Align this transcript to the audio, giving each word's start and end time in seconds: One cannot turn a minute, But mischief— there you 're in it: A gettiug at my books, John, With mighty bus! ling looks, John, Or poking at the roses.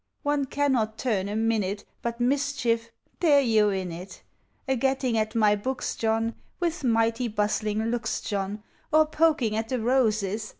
One 0.23 0.45
cannot 0.45 0.97
turn 0.97 1.29
a 1.29 1.35
minute, 1.35 1.85
But 2.01 2.19
mischief— 2.19 2.89
there 3.19 3.39
you 3.41 3.67
're 3.69 3.73
in 3.75 3.91
it: 3.91 4.23
A 4.67 4.75
gettiug 4.75 5.13
at 5.13 5.35
my 5.35 5.55
books, 5.55 5.95
John, 5.95 6.33
With 6.59 6.83
mighty 6.83 7.27
bus! 7.27 7.61
ling 7.61 7.83
looks, 7.85 8.19
John, 8.19 8.63
Or 8.91 9.05
poking 9.05 9.55
at 9.55 9.69
the 9.69 9.77
roses. 9.79 10.49